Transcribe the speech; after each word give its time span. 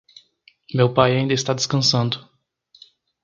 Meu 0.73 0.91
pai 0.95 1.15
ainda 1.15 1.35
está 1.35 1.53
descansando. 1.53 2.27